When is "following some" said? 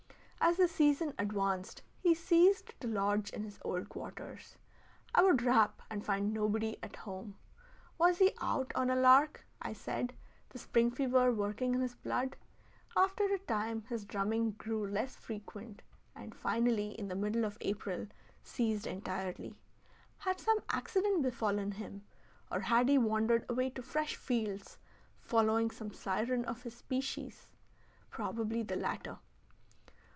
25.19-25.93